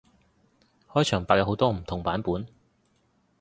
[0.91, 2.47] 開場白有好多唔同版本